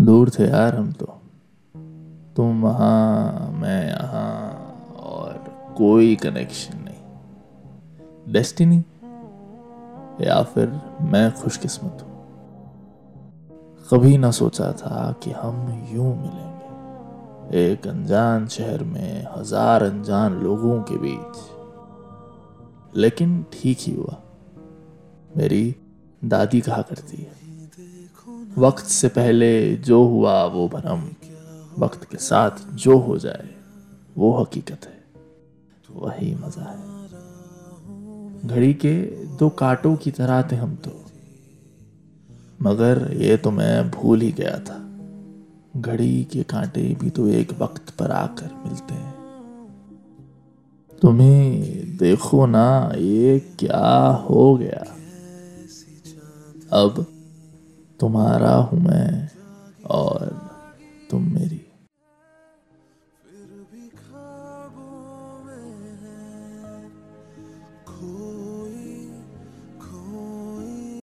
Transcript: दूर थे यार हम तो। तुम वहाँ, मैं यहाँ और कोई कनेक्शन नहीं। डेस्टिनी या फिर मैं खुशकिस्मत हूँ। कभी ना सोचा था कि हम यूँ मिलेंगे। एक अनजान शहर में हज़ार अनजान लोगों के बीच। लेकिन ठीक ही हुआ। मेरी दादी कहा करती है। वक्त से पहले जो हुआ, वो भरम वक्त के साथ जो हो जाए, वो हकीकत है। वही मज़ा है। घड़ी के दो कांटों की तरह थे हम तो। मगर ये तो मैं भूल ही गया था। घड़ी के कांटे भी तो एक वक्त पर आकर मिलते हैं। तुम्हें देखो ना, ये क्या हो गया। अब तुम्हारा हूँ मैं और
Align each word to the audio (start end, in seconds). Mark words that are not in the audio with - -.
दूर 0.00 0.30
थे 0.30 0.48
यार 0.48 0.74
हम 0.74 0.92
तो। 0.92 1.06
तुम 2.36 2.62
वहाँ, 2.62 3.50
मैं 3.52 3.88
यहाँ 3.88 4.52
और 4.96 5.32
कोई 5.78 6.16
कनेक्शन 6.16 6.78
नहीं। 6.78 8.32
डेस्टिनी 8.32 8.84
या 10.26 10.42
फिर 10.42 10.80
मैं 11.00 11.32
खुशकिस्मत 11.32 11.98
हूँ। 12.02 12.18
कभी 13.90 14.18
ना 14.18 14.30
सोचा 14.30 14.72
था 14.72 15.14
कि 15.22 15.30
हम 15.30 15.86
यूँ 15.92 16.16
मिलेंगे। 16.16 17.72
एक 17.72 17.88
अनजान 17.88 18.46
शहर 18.46 18.84
में 18.84 19.26
हज़ार 19.36 19.82
अनजान 19.82 20.32
लोगों 20.32 20.82
के 20.82 20.96
बीच। 20.96 21.38
लेकिन 22.96 23.44
ठीक 23.52 23.78
ही 23.80 23.94
हुआ। 23.94 24.16
मेरी 25.36 25.76
दादी 26.24 26.60
कहा 26.60 26.82
करती 26.82 27.16
है। 27.16 27.47
वक्त 28.58 28.84
से 28.84 29.08
पहले 29.08 29.76
जो 29.76 30.04
हुआ, 30.04 30.44
वो 30.44 30.68
भरम 30.68 31.08
वक्त 31.78 32.04
के 32.04 32.16
साथ 32.16 32.50
जो 32.74 32.98
हो 32.98 33.18
जाए, 33.18 33.50
वो 34.18 34.42
हकीकत 34.42 34.80
है। 34.84 35.04
वही 35.90 36.34
मज़ा 36.34 36.62
है। 36.62 36.98
घड़ी 38.48 38.74
के 38.74 39.02
दो 39.26 39.48
कांटों 39.48 39.96
की 39.96 40.10
तरह 40.10 40.42
थे 40.42 40.56
हम 40.56 40.74
तो। 40.74 41.04
मगर 42.62 43.14
ये 43.16 43.36
तो 43.36 43.50
मैं 43.50 43.90
भूल 43.90 44.20
ही 44.20 44.32
गया 44.32 44.58
था। 44.58 44.84
घड़ी 45.80 46.24
के 46.24 46.42
कांटे 46.42 46.96
भी 47.00 47.10
तो 47.10 47.28
एक 47.28 47.52
वक्त 47.60 47.90
पर 47.90 48.10
आकर 48.10 48.62
मिलते 48.66 48.94
हैं। 48.94 49.14
तुम्हें 51.02 51.62
देखो 51.96 52.46
ना, 52.46 52.92
ये 52.96 53.38
क्या 53.58 54.06
हो 54.06 54.56
गया। 54.56 54.84
अब 56.72 57.06
तुम्हारा 58.00 58.54
हूँ 58.54 58.80
मैं 58.80 59.28
और 59.90 60.17